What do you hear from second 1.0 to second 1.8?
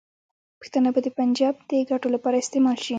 د پنجاب د